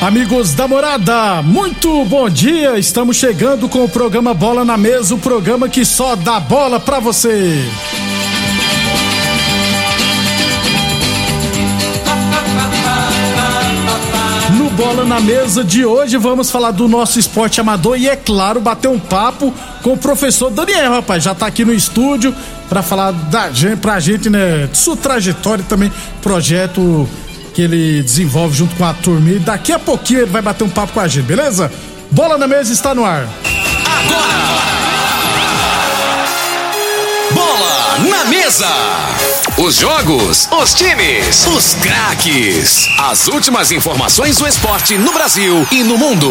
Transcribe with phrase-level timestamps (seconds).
[0.00, 2.78] Amigos da morada, muito bom dia.
[2.78, 6.98] Estamos chegando com o programa Bola na Mesa o programa que só dá bola pra
[6.98, 7.62] você.
[14.56, 18.58] No Bola na Mesa de hoje vamos falar do nosso esporte amador e, é claro,
[18.58, 21.24] bater um papo com o professor Daniel, rapaz.
[21.24, 22.34] Já tá aqui no estúdio
[22.70, 25.92] para falar da gente, pra gente, né, sua trajetória e também
[26.22, 27.06] projeto
[27.52, 29.30] que ele desenvolve junto com a turma.
[29.30, 31.70] E daqui a pouquinho ele vai bater um papo com a gente, beleza?
[32.10, 33.28] Bola na Mesa está no ar.
[37.32, 38.66] Bola na mesa.
[39.56, 42.88] Os jogos, os times, os craques.
[42.98, 46.28] As últimas informações do esporte no Brasil e no mundo.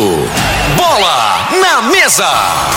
[0.75, 2.27] Bola na mesa.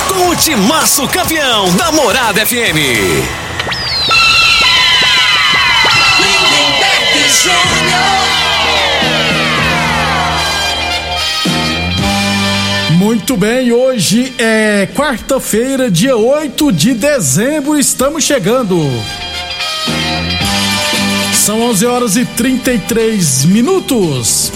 [0.09, 2.77] Com o timaço campeão da Morada FM.
[6.19, 7.82] Lindenberg
[13.03, 18.79] Muito bem, hoje é quarta-feira, dia 8 de dezembro, estamos chegando.
[21.35, 24.53] São 11 horas e 33 minutos.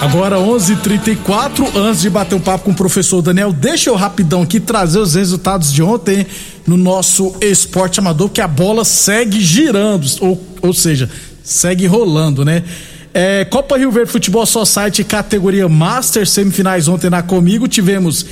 [0.00, 4.58] Agora 11:34 antes de bater um papo com o professor Daniel, deixa eu rapidão aqui
[4.58, 6.26] trazer os resultados de ontem
[6.66, 11.08] no nosso esporte amador, que a bola segue girando, ou, ou seja,
[11.44, 12.64] segue rolando, né?
[13.12, 18.24] É, Copa Rio Verde Futebol Society categoria Master, semifinais ontem na Comigo, tivemos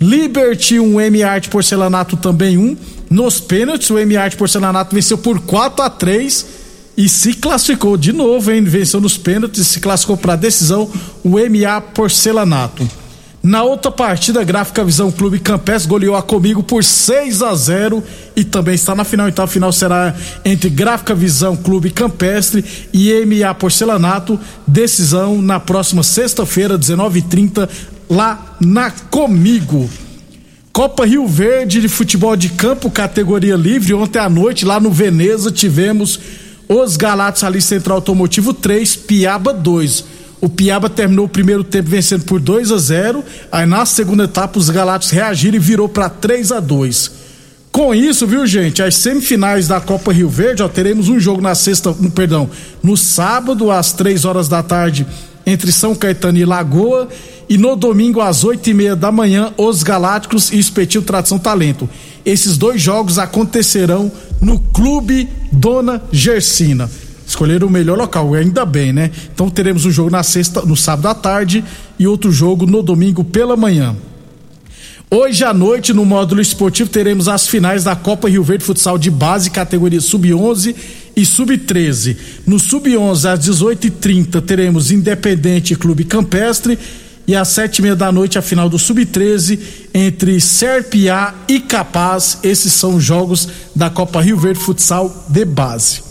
[0.00, 2.76] Liberty 1, M Art Porcelanato também um.
[3.08, 6.46] Nos pênaltis, o M Art Porcelanato venceu por 4 a 3
[6.96, 8.62] e se classificou de novo, hein?
[8.64, 10.90] Venceu nos pênaltis se classificou para a decisão
[11.22, 12.86] o MA Porcelanato.
[13.46, 18.02] Na outra partida, Gráfica Visão Clube Campestre goleou a Comigo por 6 a 0
[18.34, 19.28] e também está na final.
[19.28, 20.12] Então a final será
[20.44, 24.36] entre Gráfica Visão Clube Campestre e MA Porcelanato.
[24.66, 27.68] Decisão na próxima sexta-feira, 19h30,
[28.10, 29.88] lá na Comigo.
[30.72, 33.94] Copa Rio Verde de futebol de campo, categoria livre.
[33.94, 36.18] Ontem à noite, lá no Veneza, tivemos
[36.68, 40.15] os Galatas ali Central Automotivo 3, Piaba 2.
[40.40, 43.24] O Piaba terminou o primeiro tempo vencendo por 2 a 0.
[43.50, 47.26] Aí na segunda etapa os Galatas reagiram e virou para 3 a 2.
[47.72, 51.54] Com isso, viu, gente, as semifinais da Copa Rio Verde, ó, teremos um jogo na
[51.54, 52.48] sexta, um, perdão,
[52.82, 55.06] no sábado às três horas da tarde
[55.44, 57.06] entre São Caetano e Lagoa
[57.48, 61.88] e no domingo às oito e meia da manhã os Galácticos e Espetil Tradição Talento.
[62.24, 64.10] Esses dois jogos acontecerão
[64.40, 66.90] no Clube Dona Gersina.
[67.36, 69.10] Escolheram o melhor local, ainda bem, né?
[69.34, 71.62] Então teremos um jogo na sexta, no sábado à tarde
[71.98, 73.94] e outro jogo no domingo pela manhã.
[75.10, 79.10] Hoje à noite, no módulo esportivo, teremos as finais da Copa Rio Verde Futsal de
[79.10, 80.74] base, categoria Sub-11
[81.14, 82.16] e Sub-13.
[82.46, 86.78] No Sub-11, às 18h30, teremos Independente Clube Campestre.
[87.28, 89.58] E às sete e meia da noite, a final do Sub-13,
[89.92, 92.38] entre Serpiá e Capaz.
[92.42, 96.05] Esses são os jogos da Copa Rio Verde Futsal de base.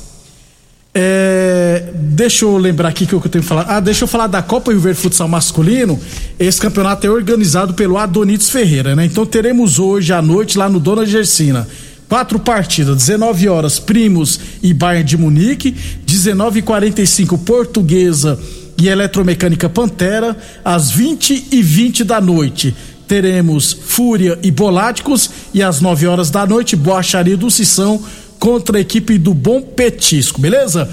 [0.98, 3.66] É, deixa eu lembrar aqui que eu tenho que falar.
[3.68, 6.00] Ah, deixa eu falar da Copa Rio Verde Futsal Masculino.
[6.40, 9.04] Esse campeonato é organizado pelo Adonites Ferreira, né?
[9.06, 11.68] Então teremos hoje à noite lá no Dona Gersina.
[12.08, 15.76] Quatro partidas, 19 horas, Primos e Bayern de Munique,
[16.06, 18.40] 19 e 45 Portuguesa
[18.78, 22.74] e Eletromecânica Pantera, às 20 e 20 da noite.
[23.06, 28.02] Teremos Fúria e Boláticos e às 9 horas da noite, Boacharia do Sissão
[28.40, 30.90] contra a equipe do Bom Petisco, beleza?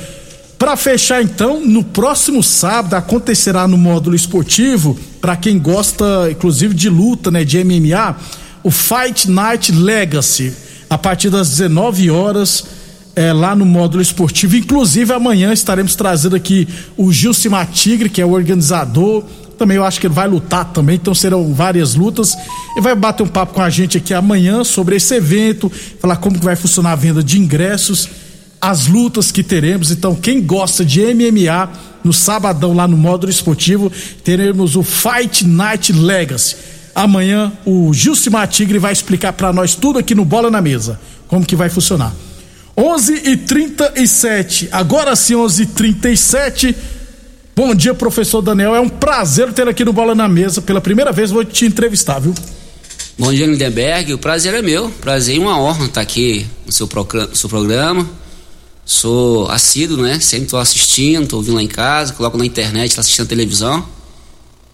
[0.59, 6.89] Para fechar então, no próximo sábado acontecerá no módulo esportivo, para quem gosta inclusive de
[6.89, 8.17] luta, né, de MMA,
[8.63, 10.53] o Fight Night Legacy,
[10.89, 12.65] a partir das 19 horas,
[13.17, 14.57] é, lá no módulo esportivo.
[14.57, 19.25] Inclusive amanhã estaremos trazendo aqui o Gilcimar Tigre, que é o organizador.
[19.59, 22.37] Também eu acho que ele vai lutar também, então serão várias lutas.
[22.77, 25.71] E vai bater um papo com a gente aqui amanhã sobre esse evento,
[26.01, 28.09] falar como que vai funcionar a venda de ingressos
[28.63, 29.91] as lutas que teremos.
[29.91, 31.69] Então, quem gosta de MMA,
[32.05, 33.91] no sabadão lá no módulo esportivo,
[34.23, 36.55] teremos o Fight Night Legacy.
[36.95, 41.45] Amanhã o Gilcimar Tigre vai explicar para nós tudo aqui no Bola na Mesa, como
[41.45, 42.15] que vai funcionar.
[42.77, 46.77] 11 e 37 agora sim 11 e 37
[47.55, 48.75] Bom dia, professor Daniel.
[48.75, 50.63] É um prazer ter aqui no Bola na Mesa.
[50.63, 52.35] Pela primeira vez vou te entrevistar, viu?
[53.19, 54.15] Bom dia, Lindenberg.
[54.15, 54.89] O prazer é meu.
[54.89, 58.09] Prazer e uma honra estar aqui no seu, programa
[58.87, 60.19] Sou assíduo, né?
[60.19, 63.87] Sempre tô assistindo, tô ouvindo lá em casa, coloco na internet, tô assistindo a televisão.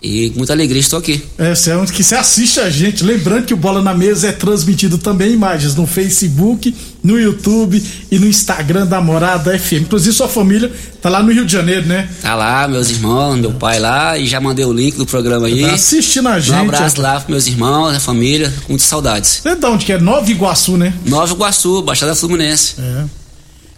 [0.01, 1.21] E com muita alegria estou aqui.
[1.37, 3.03] É, você é um que você assiste a gente.
[3.03, 6.73] Lembrando que o Bola na Mesa é transmitido também imagens no Facebook,
[7.03, 9.83] no YouTube e no Instagram da Morada FM.
[9.83, 10.71] Inclusive sua família
[11.03, 12.09] tá lá no Rio de Janeiro, né?
[12.23, 15.63] Tá lá, meus irmãos, meu pai lá, e já mandei o link do programa aí.
[15.63, 16.55] Tá assistindo a gente.
[16.55, 19.41] Um abraço lá pros meus irmãos, a família, com muitas saudades.
[19.43, 19.99] Você é de onde que é?
[19.99, 20.95] Nova Iguaçu, né?
[21.07, 22.75] Nova Iguaçu, Baixada Fluminense.
[22.79, 23.18] É.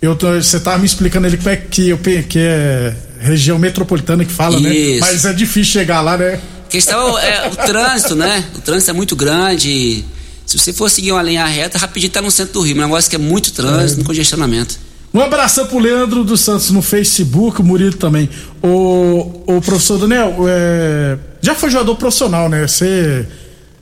[0.02, 4.24] Eu tô, você tava me explicando ele que é, que, eu, que é região metropolitana
[4.24, 4.74] que fala, né?
[4.74, 5.04] Isso.
[5.04, 5.12] né?
[5.12, 6.40] Mas é difícil chegar lá, né?
[6.66, 8.44] A questão é o trânsito, né?
[8.56, 10.04] O trânsito é muito grande.
[10.46, 12.76] Se você for seguir uma linha reta, rapidinho tá no centro do Rio.
[12.76, 14.04] Um negócio que é muito trânsito, é.
[14.04, 14.78] congestionamento.
[15.12, 18.30] Um abração pro Leandro dos Santos no Facebook, o Murilo também.
[18.62, 22.66] O, o professor Daniel, é, já foi jogador profissional, né?
[22.66, 23.26] Você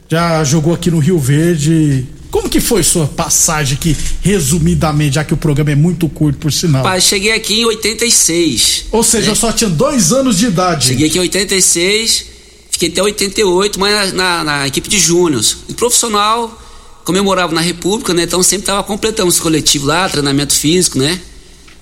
[0.09, 5.33] já jogou aqui no Rio Verde, como que foi sua passagem aqui, resumidamente, já que
[5.33, 6.83] o programa é muito curto, por sinal?
[6.83, 8.87] Pai, cheguei aqui em 86.
[8.93, 9.33] Ou seja, né?
[9.33, 10.87] eu só tinha dois anos de idade.
[10.89, 12.27] Cheguei aqui em 86,
[12.71, 15.57] fiquei até 88, mas na, na, na equipe de júniors.
[15.77, 16.61] profissional,
[17.05, 18.25] como eu morava na República, né?
[18.25, 21.19] Então sempre tava completando os coletivos lá, treinamento físico, né?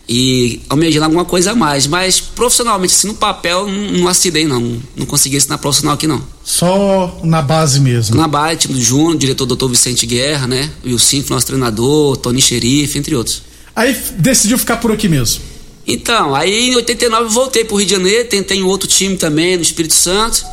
[0.09, 1.87] E almejando alguma coisa a mais.
[1.87, 4.81] Mas profissionalmente, assim, no papel, não, não assinei, não.
[4.97, 6.23] Não consegui assinar profissional aqui, não.
[6.45, 8.17] Só na base mesmo?
[8.17, 10.71] Na base, time do Júnior, diretor doutor Vicente Guerra, né?
[10.85, 13.43] E o Cinco, nosso treinador, Tony Xerife, entre outros.
[13.75, 15.43] Aí decidiu ficar por aqui mesmo?
[15.87, 19.57] Então, aí em 89 eu voltei pro Rio de Janeiro, tentei em outro time também,
[19.57, 20.45] no Espírito Santo.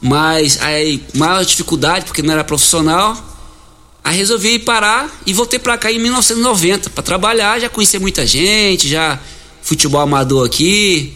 [0.00, 3.16] Mas aí, maior dificuldade, porque não era profissional.
[4.04, 8.86] Aí resolvi parar e voltei para cá em 1990 para trabalhar, já conheci muita gente,
[8.86, 9.18] já
[9.62, 11.14] futebol amador aqui.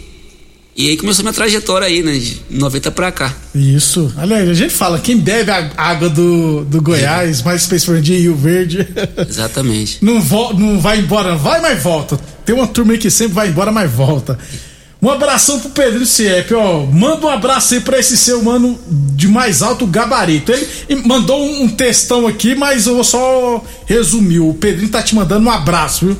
[0.74, 3.34] E aí começou minha trajetória aí, né, de 90 para cá.
[3.52, 4.14] Isso.
[4.16, 7.44] Aliás, a gente fala, quem bebe a água do, do Goiás, é.
[7.44, 8.86] mais especificamente Rio Verde.
[9.28, 9.98] Exatamente.
[10.00, 12.16] não, vo, não vai embora, vai, mas volta.
[12.44, 14.38] Tem uma turma aí que sempre vai embora, mas volta.
[15.00, 16.84] Um abração pro Pedro Ciep, ó.
[16.86, 20.52] Manda um abraço aí pra esse seu mano de mais alto gabarito.
[20.52, 24.40] Ele mandou um textão aqui, mas eu vou só resumir.
[24.40, 26.16] O Pedrinho tá te mandando um abraço, viu?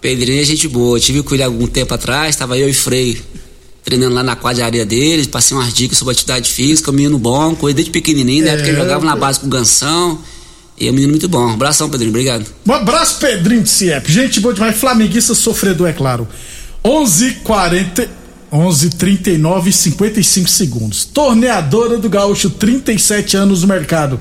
[0.00, 0.98] Pedrinho é gente boa.
[0.98, 3.20] tive com ele algum tempo atrás, tava eu e Frei
[3.84, 7.18] treinando lá na quadra de areia dele, passei umas dicas sobre atividade física, um menino
[7.18, 8.56] bom, coisa desde pequenininho, né?
[8.56, 10.18] Porque ele jogava na base com o Gansão.
[10.80, 11.46] E é um menino muito bom.
[11.46, 12.10] Um abração, Pedrinho.
[12.10, 12.46] Obrigado.
[12.66, 14.10] Um abraço, Pedrinho de Ciep.
[14.10, 14.76] Gente boa demais.
[14.76, 16.26] Flamenguista sofredor, é claro.
[16.84, 18.08] 11:40
[18.52, 21.04] 11:39 e 55 segundos.
[21.04, 24.20] Torneadora do Gaúcho, 37 anos no mercado.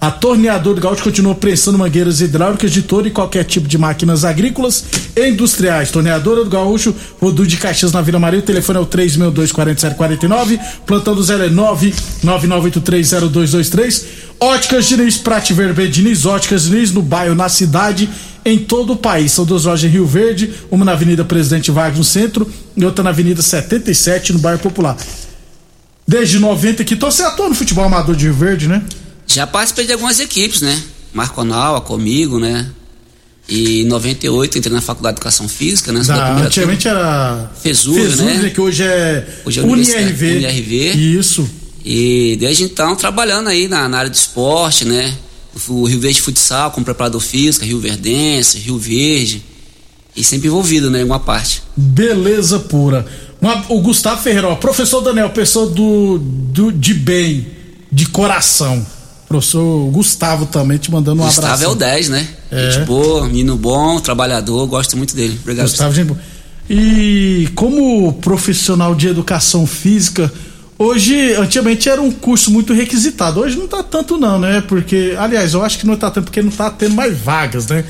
[0.00, 4.24] A Torneadora do Gaúcho continua prestando mangueiras hidráulicas de todo e qualquer tipo de máquinas
[4.24, 4.84] agrícolas
[5.16, 5.90] e industriais.
[5.90, 8.38] Torneadora do Gaúcho, Rodu de Caxias na Vila Maria.
[8.38, 10.60] O telefone é o 3624749.
[10.86, 14.04] Plantão do zero é 999830223.
[14.38, 18.08] Óticas Diniz, Prate Vermelho Diniz, Óticas Diniz no bairro, na cidade
[18.44, 19.32] em todo o país.
[19.32, 23.02] São duas lojas em Rio Verde, uma na Avenida Presidente Vargas no centro e outra
[23.02, 24.96] na Avenida 77 no bairro Popular.
[26.06, 28.84] Desde 90 que então você atua no futebol amador de Rio Verde, né?
[29.28, 30.82] Já participei de algumas equipes, né?
[31.12, 32.68] Marconal, comigo, né?
[33.48, 36.02] E em 98 entrei na Faculdade de Educação Física, né?
[36.02, 36.98] Da, antigamente turma.
[36.98, 38.50] era Fesúvio, né?
[38.50, 40.36] Que hoje é, hoje é UNIRV.
[40.36, 41.18] UNIRV.
[41.18, 41.48] Isso.
[41.84, 45.16] E desde então trabalhando aí na, na área de esporte, né?
[45.68, 49.42] o Rio Verde Futsal como preparador físico, Rio Verdense, Rio Verde.
[50.14, 51.62] E sempre envolvido, né, em alguma parte.
[51.76, 53.06] Beleza pura.
[53.40, 57.46] Uma, o Gustavo Ferreira, ó, professor Daniel, pessoa do, do, de bem,
[57.90, 58.84] de coração.
[59.28, 61.64] Professor Gustavo também te mandando um Gustavo abraço.
[61.64, 62.28] Gustavo é o 10, né?
[62.50, 62.70] É.
[62.70, 65.38] Gente boa, menino bom, trabalhador, gosto muito dele.
[65.42, 65.66] Obrigado.
[65.66, 66.20] Gustavo, gente boa.
[66.70, 70.32] E como profissional de educação física,
[70.80, 73.40] Hoje, antigamente era um curso muito requisitado.
[73.40, 74.60] Hoje não tá tanto não, né?
[74.60, 77.84] Porque, aliás, eu acho que não tá tanto porque não tá tendo mais vagas, né?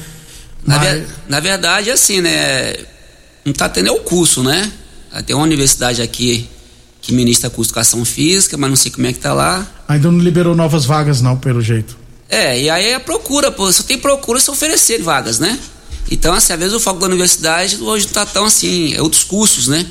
[0.65, 0.89] Na, Mas...
[0.89, 2.73] ver, na verdade, assim, né?
[3.49, 4.71] não tá tendo é o curso, né?
[5.27, 6.49] Tem uma universidade aqui
[7.09, 9.67] que ministra curso de educação física, mas não sei como é que tá lá.
[9.89, 11.97] Ainda não liberou novas vagas, não, pelo jeito.
[12.29, 15.59] É, e aí a procura, pô, só tem procura se oferecer vagas, né?
[16.11, 19.25] Então, assim, às vezes o foco da universidade hoje não tá tão assim, é outros
[19.25, 19.87] cursos, né?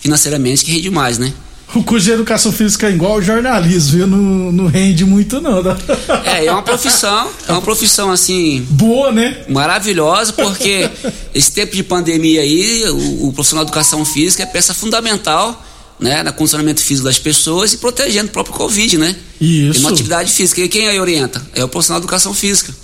[0.00, 1.32] Financeiramente que rende mais, né?
[1.72, 4.06] O curso de educação física é igual ao jornalismo, viu?
[4.08, 5.62] Não, não rende muito, não.
[5.62, 5.76] Tá?
[6.24, 8.66] É, é uma profissão, é uma profissão assim.
[8.70, 9.44] Boa, né?
[9.48, 10.90] Maravilhosa, porque
[11.32, 15.62] esse tempo de pandemia aí, o, o profissional de educação física é peça fundamental
[15.98, 19.16] né, no condicionamento físico das pessoas e protegendo o próprio Covid, né?
[19.40, 19.78] Isso.
[19.78, 20.60] E uma atividade física.
[20.60, 21.44] E quem aí orienta?
[21.54, 22.74] É o profissional de educação física.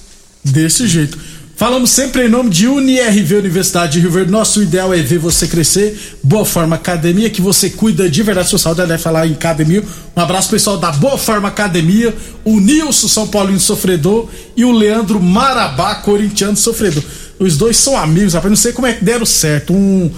[0.44, 1.18] Desse jeito.
[1.54, 4.32] Falamos sempre em nome de UniRV Universidade de Rio Verde.
[4.32, 6.18] Nosso ideal é ver você crescer.
[6.22, 8.84] Boa Forma Academia, que você cuida de verdade sua saúde.
[8.84, 9.84] Deve falar em academia.
[10.16, 12.12] Um abraço pessoal da Boa Forma Academia.
[12.44, 17.04] O Nilson São Paulino Sofredor e o Leandro Marabá, corintiano sofredor.
[17.38, 18.50] Os dois são amigos, rapaz.
[18.50, 19.72] Não sei como é que deram certo.
[19.72, 20.10] Um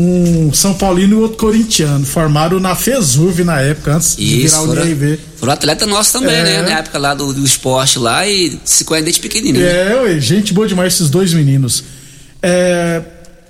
[0.00, 2.04] um São Paulino e outro corintiano.
[2.06, 5.18] Formaram na FESUV na época, antes Isso, de virar o foram, NRV.
[5.36, 6.42] Foram atleta nosso também, É.
[6.44, 6.62] né?
[6.62, 9.64] Na época lá do, do esporte lá e se conhece desde pequenininho.
[9.64, 9.92] né?
[9.92, 11.82] É, ué, gente boa demais esses dois meninos.
[12.42, 13.02] É,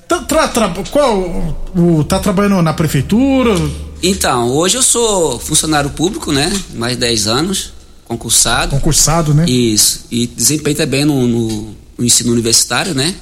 [0.06, 3.54] tá, tra- tra- qual, o, tá trabalhando na prefeitura?
[4.02, 6.52] Então, hoje eu sou funcionário público, né?
[6.74, 7.72] Mais de 10 anos,
[8.04, 8.70] concursado.
[8.70, 9.44] Concursado, né?
[9.48, 10.06] Isso.
[10.10, 13.14] E desempenho também no, no- no ensino universitário, né?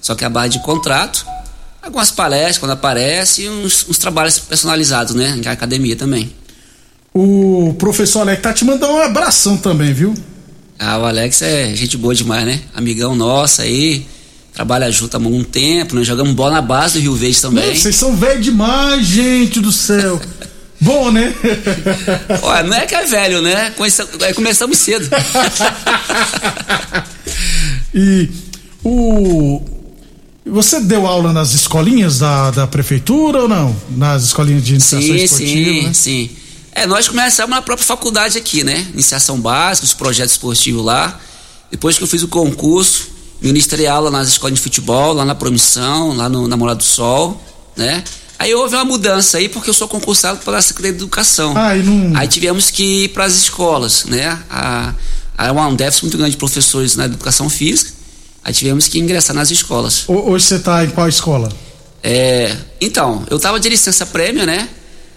[0.00, 1.24] Só que a base de contrato.
[1.84, 5.38] Algumas palestras quando aparece e uns, uns trabalhos personalizados, né?
[5.44, 6.32] Na academia também.
[7.12, 10.14] O professor Alex tá te mandando um abração também, viu?
[10.78, 12.60] Ah, o Alex é gente boa demais, né?
[12.74, 14.06] Amigão nosso aí.
[14.54, 17.76] Trabalha junto há algum tempo, nós jogamos bola na base do Rio Verde também.
[17.76, 20.20] Vocês são velhos demais, gente do céu.
[20.80, 21.34] Bom, né?
[22.42, 23.72] Olha, não é que é velho, né?
[24.20, 25.08] É, Começamos cedo.
[27.94, 28.28] e
[28.82, 29.73] o.
[30.46, 33.74] Você deu aula nas escolinhas da, da prefeitura ou não?
[33.90, 35.92] Nas escolinhas de iniciação sim, esportiva, sim, né?
[35.94, 36.30] sim.
[36.72, 38.86] É, nós começamos na própria faculdade aqui, né?
[38.92, 41.18] Iniciação básica, os projetos esportivos lá.
[41.70, 43.08] Depois que eu fiz o concurso,
[43.40, 47.42] ministrei aula nas escolas de futebol, lá na Promissão, lá no Namorado do Sol,
[47.76, 48.04] né?
[48.38, 51.54] Aí houve uma mudança aí, porque eu sou concursado pela Secretaria de Educação.
[51.56, 54.38] Ah, e não- Aí tivemos que ir para as escolas, né?
[54.50, 54.92] Há
[55.38, 57.92] há um déficit muito grande de professores na educação física.
[58.44, 60.04] Aí tivemos que ingressar nas escolas.
[60.08, 61.50] Ho- Hoje você tá em qual escola?
[62.02, 64.68] É, então, eu estava de licença prêmia, né?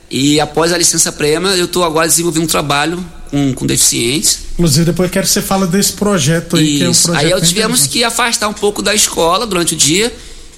[0.09, 4.39] E após a licença prêmia, eu estou agora desenvolvendo um trabalho com, com deficientes.
[4.53, 7.03] Inclusive, depois eu quero que você fale desse projeto aí, que é um Isso.
[7.07, 7.25] projeto.
[7.25, 10.15] Aí eu tivemos que afastar um pouco da escola durante o dia,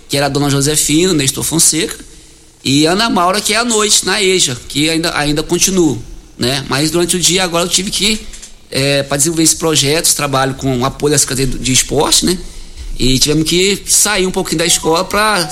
[0.08, 1.96] que era a dona Josefina, Nestor Fonseca,
[2.64, 5.98] e Ana Maura, que é à noite, na EJA, que ainda, ainda continua,
[6.38, 6.64] né?
[6.70, 8.22] Mas durante o dia agora eu tive que,
[9.08, 12.38] para desenvolver esse projeto, esse trabalho com o apoio da Secretaria de Esporte, né?
[13.00, 15.46] E tivemos que sair um pouquinho da escola para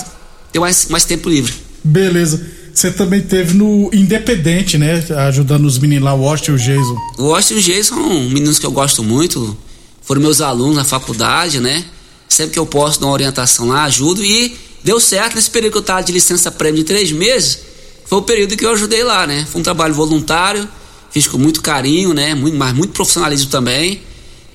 [0.51, 1.53] ter mais, mais tempo livre.
[1.83, 2.45] Beleza.
[2.73, 5.03] Você também teve no Independente, né?
[5.27, 6.97] Ajudando os meninos lá, o Washington e o Jason.
[7.17, 9.57] O Austin e o Jason são meninos que eu gosto muito,
[10.03, 11.85] foram meus alunos na faculdade, né?
[12.29, 15.77] Sempre que eu posso dar uma orientação lá, ajudo e deu certo nesse período que
[15.77, 17.59] eu estava de licença prêmio de três meses,
[18.05, 19.47] foi o período que eu ajudei lá, né?
[19.51, 20.67] Foi um trabalho voluntário,
[21.09, 22.35] fiz com muito carinho, né?
[22.35, 24.01] Muito, mas muito profissionalismo também.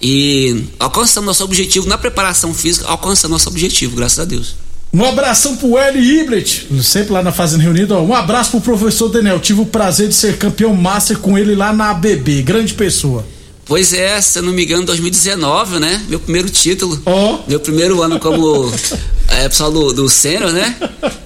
[0.02, 4.56] E alcançamos nosso objetivo na preparação física, alcançamos nosso objetivo, graças a Deus.
[4.92, 7.98] Um abração pro Eli Iblet, sempre lá na Fazenda Reunida.
[7.98, 9.40] Um abraço pro professor Daniel.
[9.40, 12.42] Tive o prazer de ser campeão master com ele lá na ABB.
[12.42, 13.24] Grande pessoa.
[13.64, 16.02] Pois é, se eu não me engano, 2019, né?
[16.08, 17.00] Meu primeiro título.
[17.06, 17.38] Ó.
[17.48, 18.70] Meu primeiro ano como
[19.30, 20.76] é, pessoal do, do Sênior, né?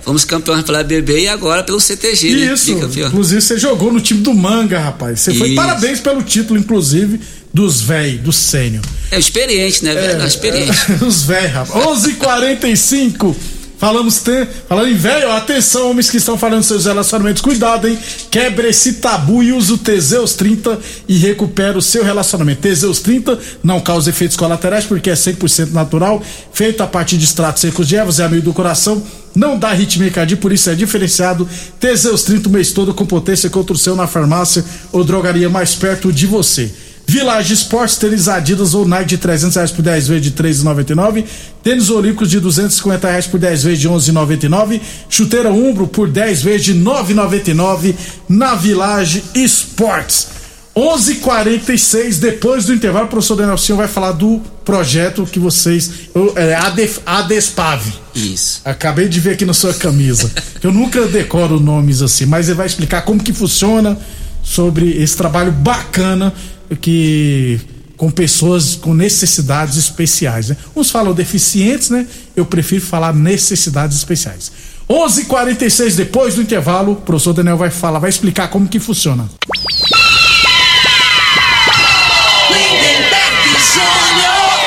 [0.02, 2.52] Fomos campeões pela BB e agora pelo CTG, né?
[2.52, 2.70] Isso.
[2.70, 5.20] Inclusive, você jogou no time do Manga, rapaz.
[5.20, 5.56] Você foi Isso.
[5.56, 7.20] parabéns pelo título, inclusive,
[7.52, 8.84] dos véi, do sênior.
[9.10, 9.94] É experiente, né?
[9.94, 10.22] velho?
[10.22, 10.70] É, experiente.
[10.70, 11.84] é, os véi, rapaz.
[11.84, 13.34] 11:45
[13.78, 17.98] Falamos, tem, falando em velho, atenção, homens que estão falando seus relacionamentos, cuidado, hein?
[18.30, 22.62] Quebre esse tabu e use o Teseus 30 e recupera o seu relacionamento.
[22.62, 26.22] Teseus 30 não causa efeitos colaterais porque é 100% natural,
[26.54, 29.02] feito a partir de extratos secos de ervas, é amigo do coração,
[29.34, 31.46] não dá arritmia cardíaca, por isso é diferenciado.
[31.78, 35.74] Teseus 30 o mês todo com potência contra o seu na farmácia ou drogaria mais
[35.74, 36.72] perto de você.
[37.08, 41.24] Village Sports, tênis Adidas ou Nike de 300 reais por 10 vezes de 3,99.
[41.62, 44.80] Tênis Olímpicos de 250 reais por 10 vezes de 11,99.
[45.08, 47.94] Chuteira Umbro por 10 vezes de 9,99
[48.28, 50.36] na Village Sports.
[50.76, 55.90] 11:46 depois do intervalo, o professor Daniel Silva vai falar do projeto que vocês.
[56.34, 57.94] É, ADEF, ADESPAV.
[58.14, 58.60] Isso.
[58.62, 60.30] Acabei de ver aqui na sua camisa.
[60.62, 63.96] Eu nunca decoro nomes assim, mas ele vai explicar como que funciona
[64.42, 66.32] sobre esse trabalho bacana
[66.80, 67.60] que
[67.96, 70.56] com pessoas com necessidades especiais, né?
[70.74, 72.06] Uns falam deficientes, né?
[72.34, 74.52] Eu prefiro falar necessidades especiais.
[74.88, 79.28] 11:46 depois do intervalo, o professor Daniel vai falar, vai explicar como que funciona.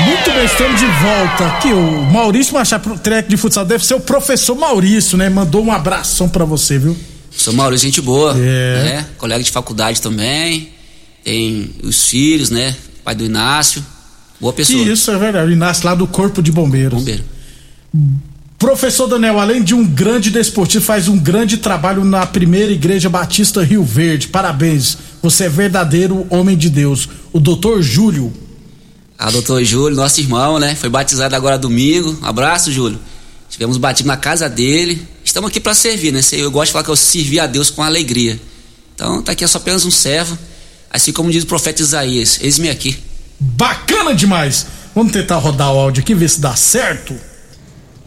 [0.01, 1.67] Muito bem, estamos de volta aqui.
[1.71, 5.29] O Maurício Machado, treco de futsal, deve ser o professor Maurício, né?
[5.29, 6.97] Mandou um abração pra você, viu?
[7.31, 8.35] Sou Maurício, gente boa.
[8.37, 8.83] É.
[8.83, 9.05] né?
[9.17, 10.69] Colega de faculdade também.
[11.23, 12.75] Tem os filhos, né?
[13.03, 13.85] Pai do Inácio.
[14.39, 14.81] Boa pessoa.
[14.83, 15.49] Isso é verdade.
[15.49, 16.99] O Inácio lá do Corpo de Bombeiros.
[16.99, 17.23] Bombeiro.
[18.57, 23.63] Professor Daniel, além de um grande desportivo, faz um grande trabalho na primeira igreja Batista
[23.63, 24.27] Rio Verde.
[24.27, 24.97] Parabéns.
[25.21, 27.07] Você é verdadeiro homem de Deus.
[27.31, 28.33] O doutor Júlio.
[29.17, 30.75] A doutor Júlio, nosso irmão, né?
[30.75, 32.17] Foi batizado agora domingo.
[32.21, 32.99] Abraço, Júlio.
[33.49, 35.07] Tivemos batido na casa dele.
[35.23, 36.19] Estamos aqui para servir, né?
[36.33, 38.39] Eu gosto de falar que eu servi a Deus com alegria.
[38.93, 40.37] Então, tá aqui é só apenas um servo.
[40.89, 42.97] Assim como diz o profeta Isaías: Eis-me aqui.
[43.39, 44.65] Bacana demais.
[44.95, 47.15] Vamos tentar rodar o áudio aqui, ver se dá certo.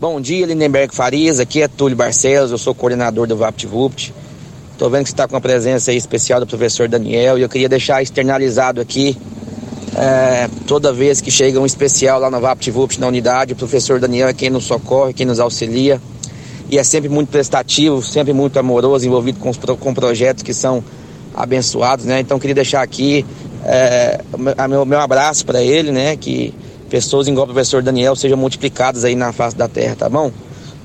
[0.00, 1.38] Bom dia, Lindenberg Farias.
[1.38, 4.12] Aqui é Túlio Barcelos, eu sou coordenador do VaptVupt.
[4.76, 7.48] Tô vendo que você está com uma presença aí especial do professor Daniel e eu
[7.48, 9.16] queria deixar externalizado aqui.
[9.96, 14.28] é, toda vez que chega um especial lá no VaptVupt na unidade, o professor Daniel
[14.28, 16.00] é quem nos socorre, quem nos auxilia
[16.68, 20.82] e é sempre muito prestativo, sempre muito amoroso, envolvido com, os com projetos que são
[21.34, 22.20] abençoados, né?
[22.20, 23.24] Então queria deixar aqui
[23.64, 26.16] é, o meu- a meu, meu abraço para ele, né?
[26.16, 26.52] Que
[26.90, 30.30] pessoas igual o professor Daniel sejam multiplicadas aí na face da terra, tá bom?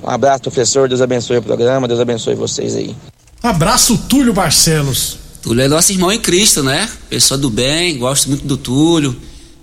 [0.04, 0.88] Um abraço, professor.
[0.88, 2.96] Deus abençoe o programa, Deus abençoe vocês aí.
[3.42, 5.18] Abraço, Túlio Barcelos.
[5.42, 6.90] Túlio é nosso irmão em Cristo, né?
[7.10, 9.16] Pessoa do bem, gosto muito do Túlio,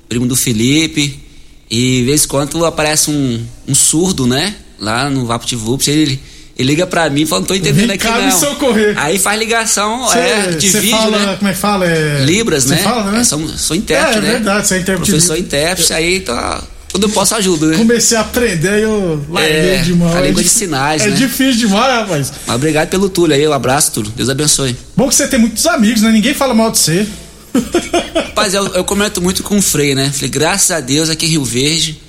[0.09, 1.21] primo do Felipe.
[1.71, 4.55] E de vez em quando aparece um, um surdo, né?
[4.79, 6.21] Lá no VaptVupt, ele,
[6.56, 8.38] ele liga pra mim e fala, não tô entendendo Vem aqui cá me não.
[8.38, 8.94] socorrer.
[8.96, 11.37] Aí faz ligação, Cê- é, de vídeo, fala, né?
[11.37, 11.87] como é que fala?
[11.87, 12.25] É...
[12.25, 12.76] Libras, né?
[12.78, 13.20] fala, né?
[13.20, 14.30] É, sou, sou intérprete, É, é né?
[14.32, 17.76] verdade, você é intérprete Professor de- intérprete, aí tá, quando eu posso ajudo, né?
[17.76, 20.14] Comecei a aprender aí eu larguei É, demais.
[20.16, 21.16] a língua É de dif- sinais, É né?
[21.16, 22.33] difícil demais, rapaz.
[22.46, 24.12] Mas obrigado pelo Túlio aí, um abraço, Túlio.
[24.14, 24.76] Deus abençoe.
[24.96, 26.12] Bom que você tem muitos amigos, né?
[26.12, 27.05] Ninguém fala mal de você.
[28.14, 30.11] Rapaz, eu, eu comento muito com o Frei, né?
[30.12, 32.00] Falei, graças a Deus aqui em Rio Verde,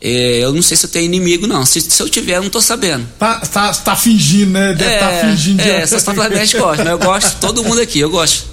[0.00, 1.64] é, eu não sei se eu tenho inimigo, não.
[1.66, 3.06] Se, se eu tiver, eu não tô sabendo.
[3.18, 4.72] Tá, tá, tá fingindo, né?
[4.74, 5.62] Deve estar é, fingindo.
[5.62, 8.44] de- é, essas palavras a gente gosta, mas eu gosto, todo mundo aqui, eu gosto.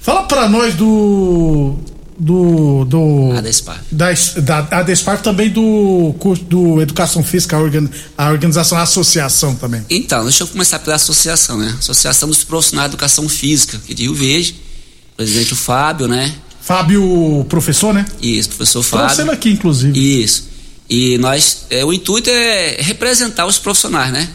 [0.00, 1.76] Fala pra nós do.
[2.18, 2.84] Do.
[2.86, 3.82] do Adespar.
[3.90, 4.10] Da,
[4.40, 9.84] da Adespar também do curso do Educação Física, a, organ, a organização, a associação também.
[9.90, 11.74] Então, deixa eu começar pela associação, né?
[11.78, 14.56] Associação dos Profissionais de Educação Física, aqui de Rio Verde.
[15.16, 16.34] Presidente o Fábio, né?
[16.60, 18.04] Fábio, professor, né?
[18.20, 19.32] Isso, professor Trouxe Fábio.
[19.32, 20.22] aqui, inclusive.
[20.22, 20.48] Isso.
[20.88, 24.28] E nós, é, o intuito é representar os profissionais, né?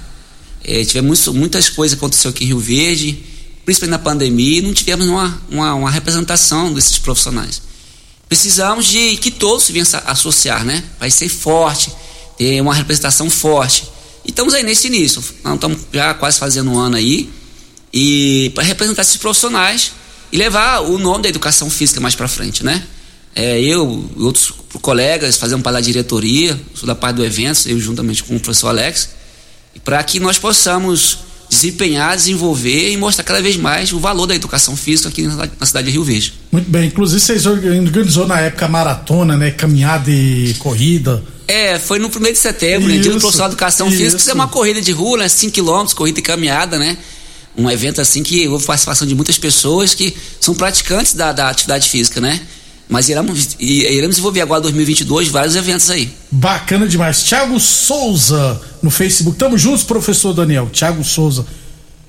[0.64, 3.24] É, tivemos muitas coisas que aconteceu aqui em Rio Verde,
[3.66, 7.62] principalmente na pandemia, e não tivemos uma, uma, uma representação desses profissionais.
[8.28, 10.84] Precisamos de que todos se venham associar, né?
[11.00, 11.92] Vai ser forte,
[12.38, 13.84] ter uma representação forte.
[14.24, 15.24] E estamos aí nesse início.
[15.54, 17.30] Estamos já quase fazendo um ano aí.
[17.94, 19.92] E para representar esses profissionais
[20.32, 22.86] e levar o nome da educação física mais para frente, né?
[23.36, 27.80] É, eu e outros colegas fazemos parte da diretoria, sou da parte do evento, eu
[27.80, 29.10] juntamente com o professor Alex,
[29.84, 31.20] para que nós possamos
[31.52, 35.88] desempenhar, desenvolver e mostrar cada vez mais o valor da educação física aqui na, cidade
[35.88, 36.34] de Rio Verde.
[36.50, 36.88] Muito bem.
[36.88, 39.52] Inclusive, vocês organizou na época maratona, né?
[39.52, 41.22] Caminhada e corrida.
[41.46, 43.98] É, foi no 1 de setembro, né, dia do Isso, profissional de educação isso.
[43.98, 46.98] física, isso é uma corrida de rua, né, 5 km, corrida e caminhada, né?
[47.58, 51.90] Um evento assim que houve participação de muitas pessoas que são praticantes da, da atividade
[51.90, 52.40] física, né?
[52.92, 56.14] Mas iremos, e- iremos desenvolver agora 2022 vários eventos aí.
[56.30, 57.24] Bacana demais.
[57.24, 59.38] Thiago Souza no Facebook.
[59.38, 60.70] Tamo juntos, professor Daniel.
[60.72, 61.46] Thiago Souza.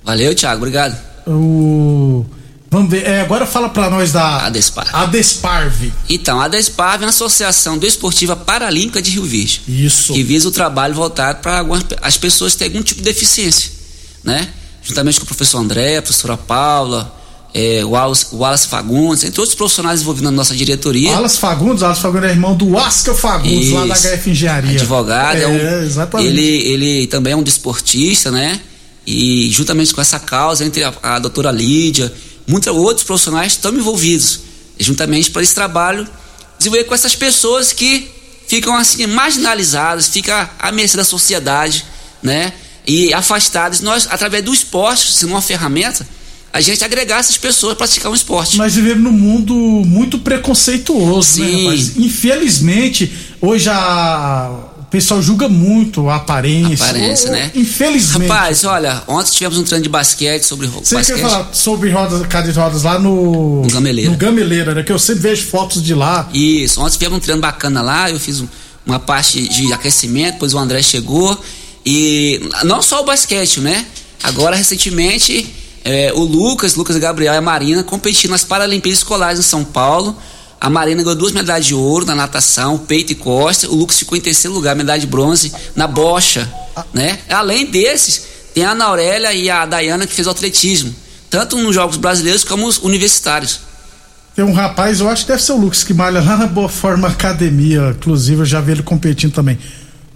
[0.05, 0.99] Valeu, Thiago, obrigado.
[1.27, 2.27] O...
[2.69, 3.07] Vamos ver.
[3.07, 4.47] É, agora fala pra nós da.
[4.47, 4.89] Adespar.
[4.93, 5.93] Adesparve.
[6.09, 9.63] Então, a DESPAV é uma associação desportiva paralímpica de Rio Verde.
[9.69, 10.13] Isso.
[10.15, 11.65] que visa o trabalho voltado para
[12.01, 13.71] as pessoas que têm algum tipo de deficiência,
[14.25, 14.49] né?
[14.83, 17.15] Juntamente com o professor André, a professora Paula,
[17.55, 21.15] é, o Wallace, Wallace Fagundes, entre outros profissionais envolvidos na nossa diretoria.
[21.17, 24.09] Alas Fagundes, Alas Fagundes é irmão do Asca Fagundes, lá da Isso.
[24.09, 24.71] HF Engenharia.
[24.71, 26.29] advogado, é, um, É, exatamente.
[26.29, 28.61] ele, ele também é um desportista, né?
[29.07, 32.13] E juntamente com essa causa, entre a, a doutora Lídia,
[32.47, 34.41] muitos outros profissionais estão envolvidos,
[34.79, 36.07] juntamente para esse trabalho,
[36.57, 38.09] desenvolver com essas pessoas que
[38.47, 41.85] ficam assim marginalizadas, ficam à mercê da sociedade,
[42.23, 42.53] né?
[42.87, 43.81] E afastadas.
[43.81, 46.07] Nós, através do esporte, sendo uma ferramenta,
[46.53, 48.59] a gente agregar essas pessoas a praticar um esporte.
[48.59, 51.65] Nós vivemos num mundo muito preconceituoso, né, Sim.
[51.65, 51.97] rapaz?
[51.97, 54.51] Infelizmente, hoje a...
[54.79, 56.85] o pessoal julga muito a aparência.
[56.85, 57.51] Aparência, Ou- né?
[57.55, 58.29] Infelizmente.
[58.29, 61.17] Rapaz, olha, ontem tivemos um treino de basquete sobre Você basquete.
[61.17, 63.63] quer falar sobre rodas, cadeira de rodas lá no.
[63.63, 64.11] No Gameleira.
[64.11, 64.83] No Gameleira, né?
[64.83, 66.29] Que eu sempre vejo fotos de lá.
[66.35, 68.49] Isso, ontem tivemos um treino bacana lá, eu fiz um-
[68.85, 71.41] uma parte de aquecimento, depois o André chegou
[71.85, 73.85] E não só o basquete, né?
[74.23, 75.47] Agora, recentemente,
[75.85, 80.17] é, o Lucas, Lucas Gabriel e a Marina competindo nas Paralimpíadas Escolares em São Paulo.
[80.61, 83.69] A Marina ganhou duas medalhas de ouro na natação, peito e costa.
[83.69, 86.49] O Lucas ficou em terceiro lugar, medalha de bronze na bocha,
[86.95, 87.19] né?
[87.29, 88.23] Além desses,
[88.55, 90.95] tem a Ana Aurélia e a Dayana que fez o atletismo,
[91.29, 93.61] tanto nos Jogos Brasileiros como os universitários.
[94.37, 96.69] Tem um rapaz, eu acho que deve ser o Lucas, que malha lá na Boa
[96.69, 99.59] Forma Academia, inclusive eu já vi ele competindo também.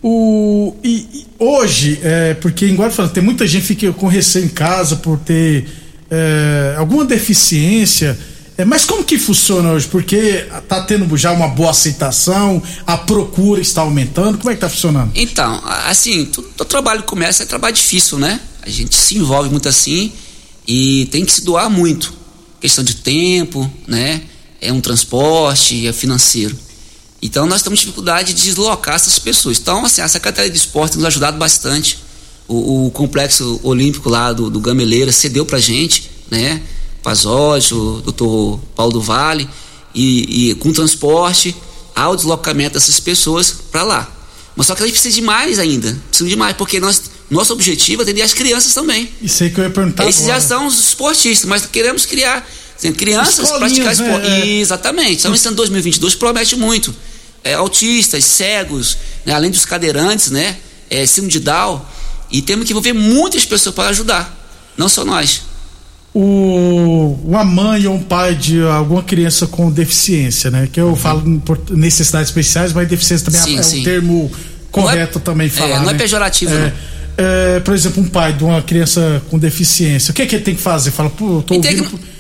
[0.09, 4.45] O, e, e hoje, é, porque igual eu tem muita gente que fica com receio
[4.45, 5.67] em casa por ter
[6.09, 8.17] é, alguma deficiência.
[8.57, 9.89] É, mas como que funciona hoje?
[9.89, 14.71] Porque tá tendo já uma boa aceitação, a procura está aumentando, como é que tá
[14.71, 15.11] funcionando?
[15.13, 18.41] Então, assim, todo trabalho que começa é trabalho difícil, né?
[18.63, 20.13] A gente se envolve muito assim
[20.69, 22.15] e tem que se doar muito.
[22.61, 24.23] Questão de tempo, né?
[24.61, 26.57] É um transporte, é financeiro.
[27.27, 29.59] Então nós temos dificuldade de deslocar essas pessoas.
[29.59, 31.99] Então, assim, a Secretaria de Esporte nos ajudado bastante.
[32.49, 36.63] O, o complexo olímpico lá do, do Gameleira cedeu pra gente, né?
[37.03, 39.49] Pazotti, o doutor Paulo do Vale,
[39.95, 41.55] e, e com transporte
[41.95, 44.13] ao deslocamento dessas pessoas para lá.
[44.55, 45.99] Mas só que a gente precisa de mais ainda.
[46.09, 49.11] Precisa de mais, porque nós, nosso objetivo é atender as crianças também.
[49.21, 50.41] Isso aí que eu ia perguntar Esses agora.
[50.41, 54.29] já são os esportistas, mas queremos criar assim, crianças praticar esporte.
[54.29, 54.41] né?
[54.41, 54.47] É.
[54.61, 55.17] Exatamente.
[55.17, 56.95] Estamos em 2022, promete muito.
[57.47, 60.57] É, autistas, cegos, né, além dos cadeirantes, né?
[60.91, 61.81] É, síndrome de Down.
[62.31, 64.35] E temos que envolver muitas pessoas para ajudar.
[64.77, 65.43] Não só nós.
[66.15, 70.69] o, uma mãe ou um pai de alguma criança com deficiência, né?
[70.73, 73.81] Que eu falo por necessidades especiais, mas deficiência também Sim, é sim.
[73.81, 74.33] um termo
[74.71, 75.81] correto Não é- também é, falar.
[75.83, 75.99] não é né?
[75.99, 76.73] pejorativo, É, não.
[77.57, 80.45] é, por exemplo, um pai de uma criança com deficiência, o que é que ele
[80.45, 80.91] tem que fazer?
[80.91, 81.99] Fala, pô, eu tô Ele tem ouvindo.
[81.99, 82.16] que-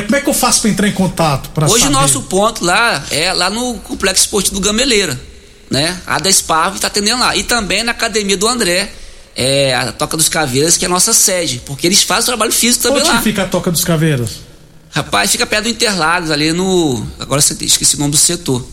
[0.00, 1.50] que- como é que eu faço para entrar em contato?
[1.70, 5.18] Hoje o nosso ponto lá é lá no Complexo Esportivo do Gameleira,
[5.70, 6.00] né?
[6.06, 7.36] A da Sparv está atendendo lá.
[7.36, 8.90] E também na Academia do André,
[9.36, 11.60] é, a Toca dos Caveiras, que é a nossa sede.
[11.66, 13.20] Porque eles fazem trabalho físico também Onde lá.
[13.22, 14.30] fica a Toca dos Caveiras?
[14.90, 17.04] Rapaz, fica perto do Interlagos, ali no.
[17.18, 18.64] Agora você esqueci o nome do setor.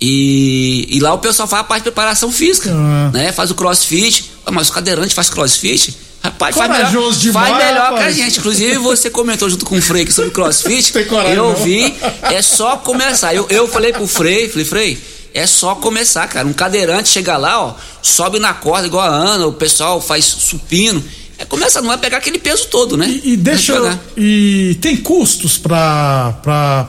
[0.00, 3.10] E, e lá o pessoal faz a parte de preparação física, Ah.
[3.12, 3.30] né?
[3.30, 4.32] Faz o crossfit.
[4.44, 5.96] Ah, Mas o cadeirante faz crossfit?
[6.22, 8.16] Rapaz, faz melhor, demais, faz melhor que a rapaz.
[8.16, 8.38] gente.
[8.38, 10.92] Inclusive, você comentou junto com o Frei aqui sobre crossfit.
[10.92, 13.34] Tem coragem, eu vi, é só começar.
[13.34, 15.04] Eu, eu falei pro Frei, falei, Frei,
[15.34, 16.46] é só começar, cara.
[16.46, 21.02] Um cadeirante chega lá, ó, sobe na corda igual a Ana, o pessoal faz supino.
[21.38, 23.08] É, começa, não vai pegar aquele peso todo, né?
[23.24, 23.98] E, e deixa Vai eu.
[24.16, 26.38] E tem custos pra.
[26.42, 26.88] pra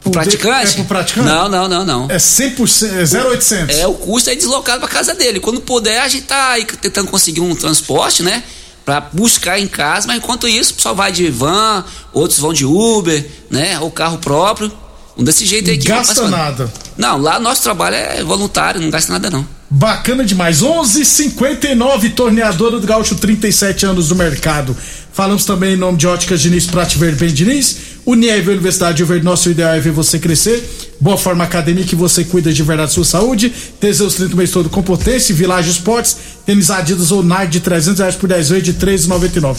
[0.00, 0.70] Pro praticante?
[0.70, 1.26] É pro praticante?
[1.26, 2.06] Não, não, não, não.
[2.10, 3.76] É 100%, é 0,800.
[3.76, 5.38] É, o custo é deslocado pra casa dele.
[5.40, 8.42] Quando puder, a gente tá aí tentando conseguir um transporte, né?
[8.90, 12.66] Pra buscar em casa, mas enquanto isso, o pessoal vai de van, outros vão de
[12.66, 13.78] Uber, né?
[13.78, 14.72] Ou carro próprio.
[15.20, 16.72] Um desse jeito aí que Gasta nada.
[16.96, 19.46] Não, lá nosso trabalho é voluntário, não gasta nada não.
[19.68, 20.62] Bacana demais.
[20.62, 24.74] 11:59 torneadora do Gaúcho, 37 anos no mercado.
[25.12, 27.76] Falamos também em nome de Óticas Diniz, Prate Verde Bem Diniz.
[28.06, 30.64] Unieve Universidade Verde, nosso ideal é ver você crescer.
[30.98, 33.52] Boa Forma Academia, que você cuida de verdade da sua saúde.
[33.78, 35.34] Teseus 30 mês todo com potência.
[35.34, 39.58] Village Esportes, tênis Adidas ou Nike de 300 reais por 10 vezes de 13,99.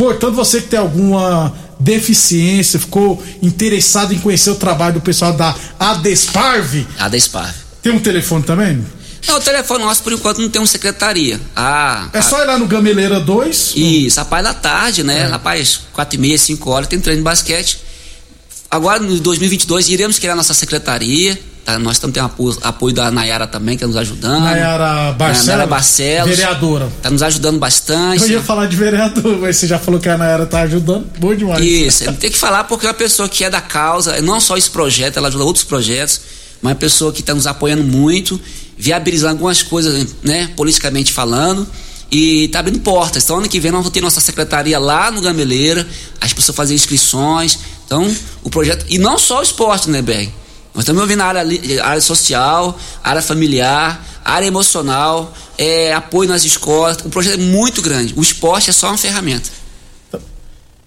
[0.00, 5.54] Portanto, você que tem alguma deficiência, ficou interessado em conhecer o trabalho do pessoal da
[5.78, 7.54] Adesparv, A da Sparv.
[7.82, 8.82] tem um telefone também?
[9.28, 11.38] Não, o telefone nosso, por enquanto, não tem uma secretaria.
[11.54, 13.74] Ah, É só ir lá no Gameleira 2.
[13.76, 15.24] Isso, rapaz, da tarde, né?
[15.24, 17.80] Rapaz, quatro e meia, cinco horas, tem treino de basquete.
[18.70, 21.38] Agora, no 2022, iremos criar nossa secretaria.
[21.72, 21.78] Tá?
[21.78, 24.44] Nós estamos tendo apoio, apoio da Nayara também, que está nos ajudando.
[24.44, 25.46] Nayara Barcelos.
[25.46, 26.36] Nayara Barcelos.
[26.36, 26.86] Vereadora.
[26.96, 28.22] Está nos ajudando bastante.
[28.22, 31.06] Eu ia falar de vereador, mas você já falou que a Nayara tá ajudando.
[31.18, 31.64] Bom demais.
[31.64, 34.70] Isso, tem que falar porque é uma pessoa que é da causa, não só esse
[34.70, 36.20] projeto, ela ajuda outros projetos,
[36.60, 38.40] mas é uma pessoa que está nos apoiando muito,
[38.76, 41.66] viabilizando algumas coisas, né, politicamente falando,
[42.10, 43.24] e está abrindo portas.
[43.24, 45.86] Então, ano que vem nós vamos ter nossa secretaria lá no Gameleira,
[46.20, 47.58] as pessoas fazem inscrições.
[47.86, 48.84] Então, o projeto.
[48.88, 50.32] E não só o esporte, né, Berg?
[50.74, 51.42] Nós estamos ouvindo a área,
[51.84, 56.98] área social, área familiar, área emocional, é, apoio nas escolas.
[57.04, 58.14] O projeto é muito grande.
[58.16, 59.50] O esporte é só uma ferramenta.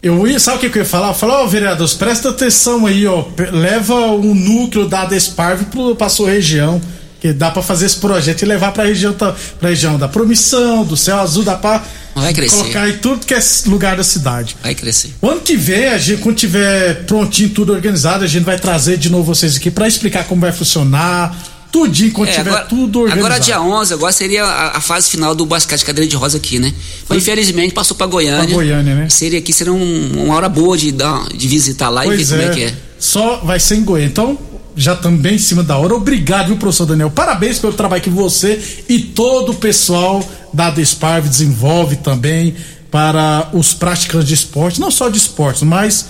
[0.01, 1.09] Eu ia, sabe o que eu ia falar?
[1.09, 3.25] Eu falei, ó, vereadores, presta atenção aí, ó.
[3.51, 6.81] Leva o núcleo da Desparv pro, pra sua região.
[7.23, 9.33] Que dá pra fazer esse projeto e levar pra região, pra
[9.69, 11.81] região da promissão, do céu azul, dá pra
[12.13, 12.57] Vai crescer.
[12.57, 14.57] colocar em tudo que é lugar da cidade.
[14.61, 15.13] Vai crescer.
[15.21, 18.97] O ano que vem, a gente, quando tiver prontinho, tudo organizado, a gente vai trazer
[18.97, 21.33] de novo vocês aqui pra explicar como vai funcionar,
[21.71, 23.25] tudinho, quando É, tiver agora, tudo organizado.
[23.33, 26.59] agora dia 11, agora seria a, a fase final do basquete cadeira de rosa aqui,
[26.59, 26.73] né?
[27.07, 28.43] Mas infelizmente passou pra Goiânia.
[28.43, 29.07] Pra Goiânia, né?
[29.09, 32.29] Seria aqui, seria um- uma hora boa de, dar, de visitar lá e ver Pois
[32.31, 32.45] como é.
[32.45, 32.73] é que é.
[32.99, 34.09] Só vai ser em Goiânia.
[34.11, 34.37] Então,
[34.75, 35.95] já também em cima da hora.
[35.95, 37.11] Obrigado, viu, professor Daniel?
[37.11, 38.59] Parabéns pelo trabalho que você
[38.89, 42.55] e todo o pessoal da Desparve desenvolve também
[42.91, 46.05] para os praticantes de esporte, não só de esportes, mas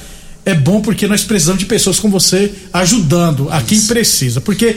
[0.46, 4.42] é bom porque nós precisamos de pessoas como você ajudando a quem precisa.
[4.42, 4.76] Porque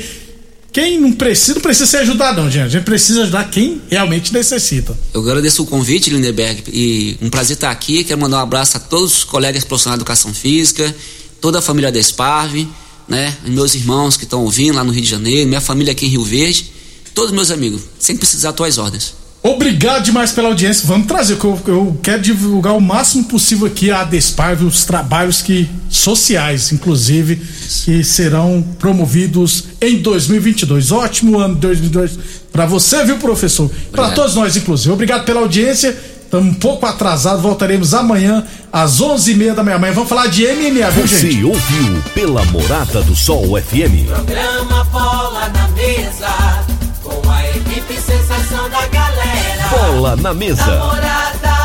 [0.72, 2.64] quem não precisa, não precisa ser ajudado, não, gente.
[2.64, 4.96] A gente precisa ajudar quem realmente necessita.
[5.12, 8.04] Eu agradeço o convite, Lindeberg, e um prazer estar aqui.
[8.04, 10.94] Quero mandar um abraço a todos os colegas profissionais de educação física,
[11.40, 12.68] toda a família da Esparve,
[13.08, 13.34] né?
[13.46, 16.24] Meus irmãos que estão ouvindo lá no Rio de Janeiro, minha família aqui em Rio
[16.24, 16.72] Verde,
[17.14, 19.14] todos meus amigos, sem precisar tuas ordens.
[19.42, 20.88] Obrigado demais pela audiência.
[20.88, 25.70] Vamos trazer, eu, eu quero divulgar o máximo possível aqui a Desparve, os trabalhos que
[25.88, 27.40] sociais, inclusive,
[27.84, 30.90] que serão promovidos em 2022.
[30.90, 32.18] Ótimo ano 2022
[32.52, 33.70] para você, viu, professor?
[33.92, 34.90] Para todos nós, inclusive.
[34.90, 35.96] Obrigado pela audiência.
[36.26, 39.78] Estamos um pouco atrasados, voltaremos amanhã às 11h30 da manhã.
[39.92, 41.44] Vamos falar de MMA, viu, Você gente?
[41.44, 44.06] ouviu pela Morada do Sol FM.
[44.12, 46.64] Programa Bola na Mesa,
[47.04, 49.68] com a equipe sensação da galera.
[49.70, 50.66] Bola na mesa.
[50.66, 51.56] Namorada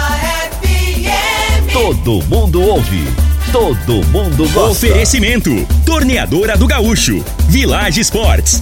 [0.61, 1.73] FM.
[1.73, 3.03] Todo mundo ouve.
[3.51, 4.69] Todo mundo gosta.
[4.87, 5.49] Oferecimento:
[5.85, 8.61] Torneadora do Gaúcho, Village Sports,